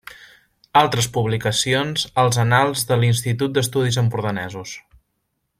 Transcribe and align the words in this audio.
Altres 0.79 1.07
publicacions 1.17 2.07
als 2.23 2.41
Annals 2.45 2.87
de 2.93 2.99
l'Institut 3.05 3.57
d'Estudis 3.59 4.03
Empordanesos. 4.07 4.77